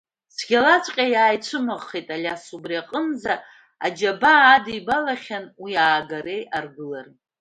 Цәгьалаҵәҟьа 0.35 1.35
ицәымыӷхеит 1.35 2.07
Алиас, 2.15 2.43
убри 2.55 2.75
аҟынӡа 2.81 3.33
аџьабаа 3.85 4.45
адибалахьан 4.55 5.45
уи 5.63 5.73
аагареи 5.85 6.43
аргылареи. 6.57 7.15